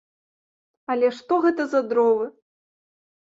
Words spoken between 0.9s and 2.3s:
Але што гэта за дровы!